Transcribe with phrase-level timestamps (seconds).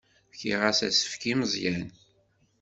[0.31, 1.87] Fkiɣ-as asefk i Meẓyan.